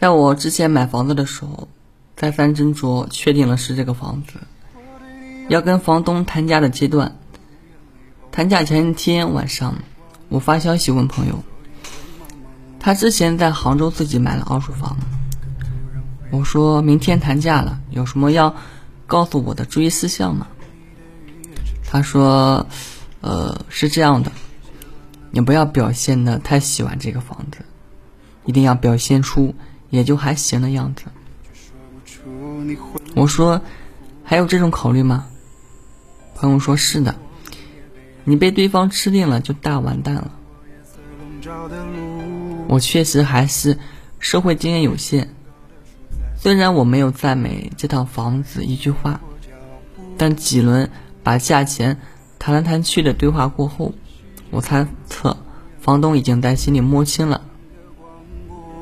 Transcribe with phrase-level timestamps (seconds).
[0.00, 1.68] 在我之前买房子的时候，
[2.16, 4.40] 再三斟酌，确定了是这个房子。
[5.50, 7.18] 要跟房东谈价的阶段，
[8.32, 9.74] 谈价前一天晚上，
[10.30, 11.44] 我发消息问朋友，
[12.78, 14.96] 他之前在杭州自己买了二手房。
[16.30, 18.56] 我说明天谈价了，有什么要
[19.06, 20.46] 告诉我的注意事项吗？
[21.84, 22.66] 他说，
[23.20, 24.32] 呃，是这样的，
[25.30, 27.58] 你不要表现的太喜欢这个房子，
[28.46, 29.54] 一定要表现出。
[29.90, 31.04] 也就还行的样子。
[33.14, 33.60] 我说，
[34.24, 35.26] 还有这种考虑吗？
[36.34, 37.14] 朋友说是的，
[38.24, 40.30] 你被对方吃定了就大完蛋了。
[42.68, 43.78] 我确实还是
[44.18, 45.28] 社会经验有限，
[46.36, 49.20] 虽然我没有赞美这套房子一句话，
[50.16, 50.88] 但几轮
[51.22, 52.00] 把价钱
[52.38, 53.92] 谈来谈去的对话过后，
[54.50, 55.36] 我猜测
[55.80, 57.42] 房东已经在心里摸清了。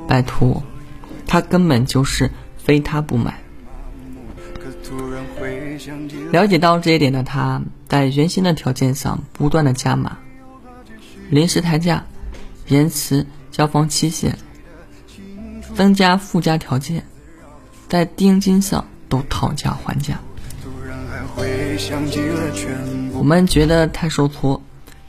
[0.07, 0.63] 拜托。
[1.29, 3.41] 他根本就是非他不买。
[6.33, 10.19] 了解到这一点的他，在原先的条件上不断的加码，
[11.31, 12.05] 临时抬价，
[12.67, 14.37] 延迟交房期限，
[15.77, 17.05] 增加附加条件，
[17.89, 20.19] 在定金上都讨价还价。
[23.13, 24.61] 我们觉得太受挫，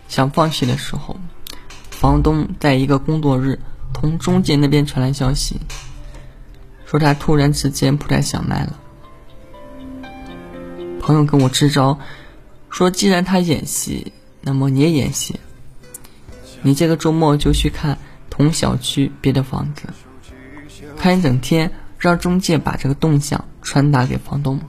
[0.07, 1.17] 想放弃的时候，
[1.89, 3.59] 房东在一个工作日
[3.93, 5.59] 从中介那边传来消息。
[6.89, 8.79] 说他突然之间不太想卖了。
[10.99, 11.99] 朋友跟我支招，
[12.71, 15.39] 说既然他演戏，那么你也演戏。
[16.63, 17.99] 你这个周末就去看
[18.31, 19.83] 同小区别的房子，
[20.97, 24.59] 看一整天，让中介把这个动向传达给房东。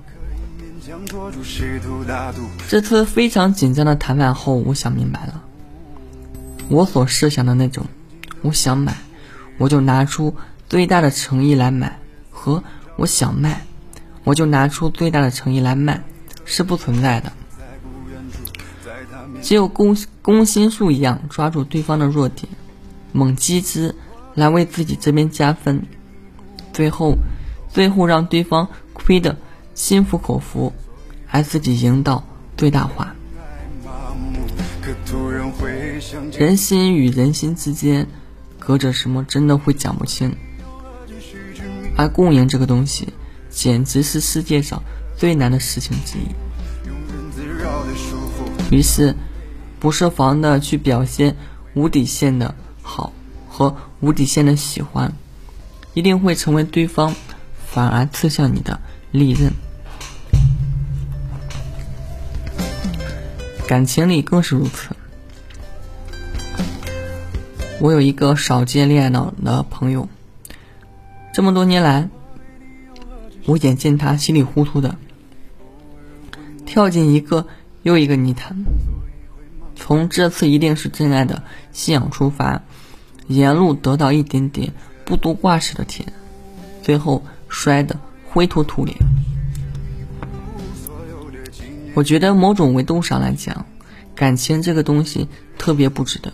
[2.68, 5.42] 这次非常紧张的谈判后，我想明白了，
[6.68, 7.86] 我所设想的那种，
[8.42, 8.98] 我想买，
[9.56, 10.36] 我就拿出
[10.68, 11.98] 最大的诚意来买。
[12.40, 12.64] 和
[12.96, 13.66] 我想卖，
[14.24, 16.02] 我就拿出最大的诚意来卖，
[16.46, 17.30] 是不存在的。
[19.42, 22.48] 只有攻攻心术一样抓住对方的弱点，
[23.12, 23.94] 猛击之，
[24.34, 25.84] 来为自己这边加分，
[26.72, 27.14] 最后，
[27.68, 29.36] 最后让对方亏得
[29.74, 30.72] 心服口服，
[31.30, 32.24] 而自己赢到
[32.56, 33.14] 最大化。
[36.38, 38.06] 人心与人心之间，
[38.58, 40.34] 隔着什么，真的会讲不清。
[42.00, 43.12] 而共赢这个东西，
[43.50, 44.82] 简直是世界上
[45.18, 46.22] 最难的事情之一。
[48.74, 49.14] 于是，
[49.78, 51.36] 不设防的去表现
[51.74, 53.12] 无底线的好
[53.50, 55.12] 和无底线的喜欢，
[55.92, 57.14] 一定会成为对方
[57.66, 58.80] 反而刺向你的
[59.10, 59.52] 利刃。
[63.68, 64.96] 感情里更是如此。
[67.78, 70.08] 我有一个少见恋爱脑的朋友。
[71.32, 72.08] 这么多年来，
[73.46, 74.96] 我眼见他稀里糊涂的
[76.66, 77.46] 跳进一个
[77.82, 78.64] 又一个泥潭，
[79.76, 82.62] 从这次一定是真爱的信仰出发，
[83.28, 84.72] 沿路得到一点点
[85.04, 86.12] 不多挂齿的甜，
[86.82, 87.96] 最后摔得
[88.28, 88.96] 灰头土脸。
[91.94, 93.66] 我觉得某种维度上来讲，
[94.16, 96.32] 感情这个东西特别不值得。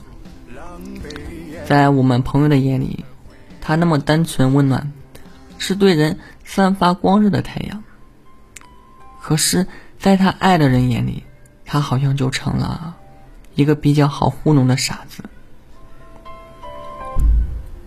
[1.67, 3.05] 在我们朋友的眼里。
[3.67, 4.93] 他那么单纯温暖，
[5.59, 7.83] 是对人散发光热的太阳。
[9.21, 9.67] 可是，
[9.99, 11.25] 在他爱的人眼里，
[11.65, 12.95] 他好像就成了
[13.57, 15.25] 一个比较好糊弄的傻子。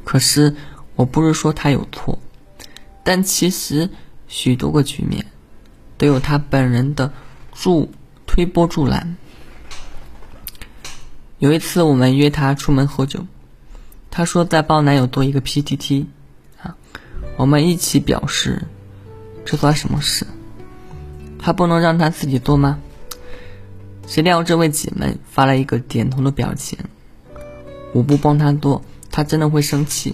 [0.04, 0.54] 可是，
[0.98, 2.20] 我不是说他有错，
[3.06, 3.90] 但其实
[4.28, 5.26] 许多个局面
[5.98, 7.14] 都有他本人的
[7.54, 7.90] 助
[8.28, 9.16] 推波助澜。
[11.38, 13.26] 有一次，我们约他出门喝酒。
[14.20, 16.06] 他说在帮男友做一个 PPT，
[16.62, 16.76] 啊，
[17.38, 18.64] 我们一起表示，
[19.46, 20.28] 这算什么事？
[21.40, 22.80] 还不能让他自己做吗？
[24.08, 26.78] 谁料这位姐妹发了一个点头的表情。
[27.94, 30.14] 我不帮他做，他真的会生气。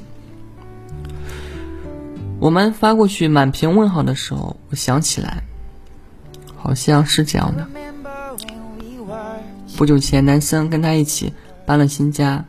[2.40, 5.42] 我们发过去满屏问号的时候，我想起来，
[6.56, 7.68] 好像是这样的。
[9.76, 11.34] 不久前，男生跟他一起
[11.66, 12.46] 搬了新家。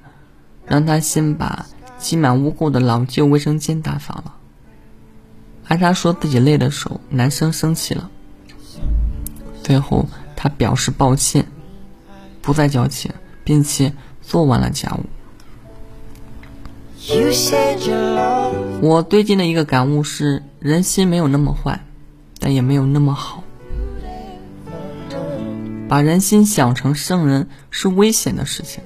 [0.66, 1.66] 让他先把
[1.98, 4.34] 积满污垢的老旧卫生间打扫了，
[5.68, 8.10] 而他说自己累的时候，男生生气了。
[9.62, 11.46] 最后他表示抱歉，
[12.42, 13.12] 不再交情，
[13.44, 13.92] 并且
[14.22, 15.04] 做完了家务。
[18.80, 21.80] 我最近的一个感悟是：人心没有那么坏，
[22.38, 23.42] 但也没有那么好。
[25.88, 28.82] 把人心想成圣人是危险的事情。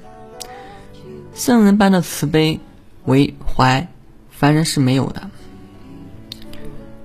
[1.40, 2.60] 圣人般的慈悲
[3.06, 3.88] 为怀，
[4.28, 5.30] 凡人是没有的。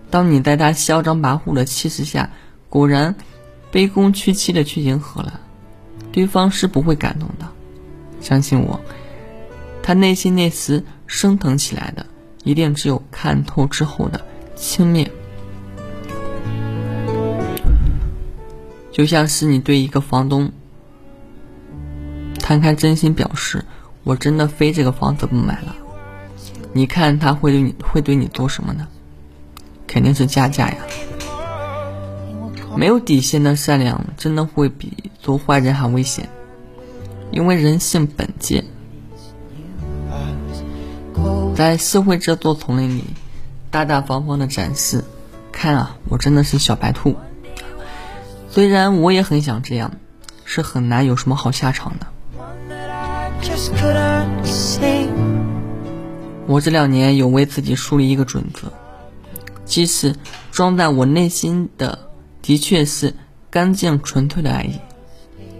[0.09, 2.29] 当你在他嚣张跋扈的气势下，
[2.67, 3.15] 果然
[3.71, 5.39] 卑躬屈膝的去迎合了，
[6.11, 7.47] 对方是不会感动的。
[8.19, 8.77] 相信我，
[9.81, 12.05] 他内心那时升腾起来的，
[12.43, 14.19] 一定只有看透之后的
[14.53, 15.09] 轻蔑。
[18.91, 20.51] 就像是你对一个房东
[22.37, 23.63] 摊开真心表示，
[24.05, 25.75] 我真的非这个房子不买了，
[26.71, 28.87] 你看他会对你会对你做什么呢？
[29.87, 30.77] 肯定是加价呀！
[32.77, 36.29] 没有底线的善良，真的会比做坏人还危险，
[37.31, 38.63] 因为人性本贱。
[41.55, 43.05] 在社会这座丛林里，
[43.71, 45.03] 大大方方的展示，
[45.51, 47.15] 看啊，我真的是小白兔。
[48.49, 49.93] 虽然我也很想这样，
[50.43, 52.07] 是很难有什么好下场的。
[56.47, 58.71] 我这两年有为自己树立一个准则，
[59.65, 60.15] 即使
[60.51, 61.97] 装在我内心的
[62.41, 63.13] 的确是
[63.49, 64.79] 干净纯粹的爱意，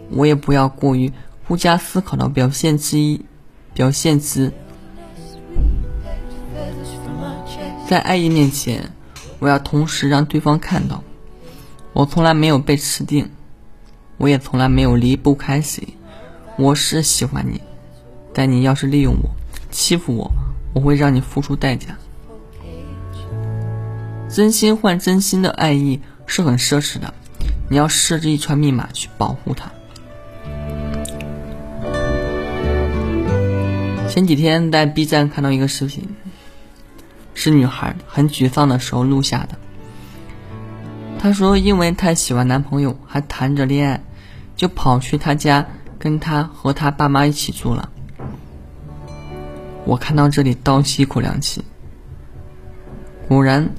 [0.10, 1.12] 我也不要过于
[1.48, 3.26] 不加思考的表现之一，
[3.74, 4.52] 表现之。
[7.88, 8.92] 在爱意面前，
[9.40, 11.04] 我要同时让对方看到。
[11.94, 13.30] 我从来没有被吃定，
[14.18, 15.88] 我也从来没有离不开谁。
[16.58, 17.62] 我是喜欢你，
[18.38, 19.30] 但你要是利用我、
[19.72, 20.30] 欺负我，
[20.74, 21.98] 我会让你付出代价。
[24.30, 27.14] 真心换真心的爱意是很奢侈的，
[27.70, 29.72] 你要设置一串密码去保护它。
[34.10, 36.06] 前几天在 B 站看到一个视频，
[37.34, 39.58] 是女孩很沮丧的时候录下的。
[41.18, 44.04] 她说：“因为太喜欢男朋友，还谈着恋爱，
[44.58, 45.66] 就跑去他家
[45.98, 47.90] 跟他和他爸妈一起住了。”
[49.86, 51.64] 我看到这里倒吸一口凉气。
[53.28, 53.70] 果然，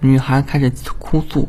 [0.00, 1.48] 女孩开始哭诉，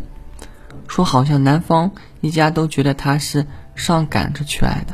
[0.88, 1.92] 说好像男方
[2.22, 3.46] 一家都觉得她是
[3.76, 4.94] 上赶着去爱的，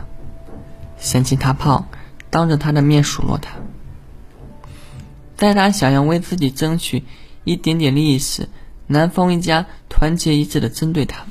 [0.97, 1.87] 嫌弃她胖，
[2.29, 3.51] 当着她的面数落她。
[5.35, 7.03] 在她想要为自己争取
[7.43, 8.49] 一点点利益时，
[8.87, 11.25] 男方一家团结一致的针对她。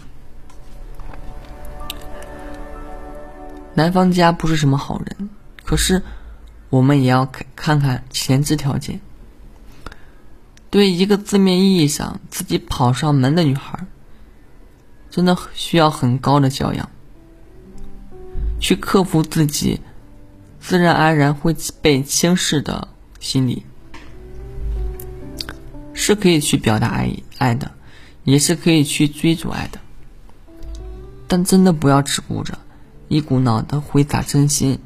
[3.74, 5.28] 男方家不是什么好人，
[5.64, 6.02] 可是
[6.70, 9.00] 我们也要看看看前置条件。
[10.70, 13.86] 对一个字面意义上自己跑上门的女孩，
[15.10, 16.90] 真的需要很高的教养，
[18.60, 19.80] 去克服自己
[20.60, 22.88] 自然而然会被轻视的
[23.20, 23.64] 心理。
[25.98, 27.72] 是可以去表达爱爱的，
[28.24, 29.78] 也是可以去追逐爱的，
[31.26, 32.58] 但真的不要只顾着
[33.08, 34.78] 一股脑的挥洒真心，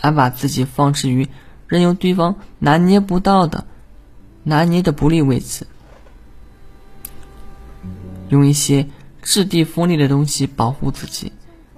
[0.00, 1.28] 而把自己放置于
[1.66, 3.66] 任由对方拿捏不到的、
[4.42, 5.66] 拿捏的不利位置，
[8.28, 8.88] 用一些
[9.22, 11.32] 质地锋利的东西保护自己，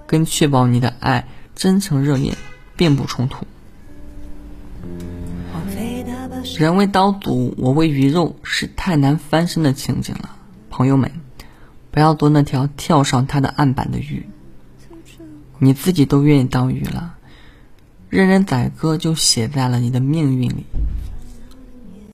[0.05, 2.35] 跟确保你的爱真诚热烈
[2.75, 3.45] 并不冲突。
[6.57, 10.37] 人为刀俎，我为鱼肉，是太难翻身的情景了。
[10.69, 11.11] 朋友们，
[11.91, 14.27] 不要做那条跳上他的案板的鱼。
[15.57, 17.17] 你自己都愿意当鱼了，
[18.09, 20.65] 任人宰割就写在了你的命运里。